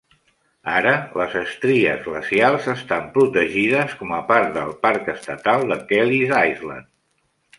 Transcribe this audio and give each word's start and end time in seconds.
Ara 0.77 0.93
les 1.19 1.33
estries 1.41 1.99
glacials 2.05 2.65
estan 2.73 3.05
protegides 3.19 3.93
com 4.01 4.15
a 4.19 4.23
part 4.33 4.49
del 4.57 4.73
parc 4.87 5.13
estatal 5.15 5.67
de 5.73 5.81
Kelleys 5.93 6.35
Island. 6.47 6.91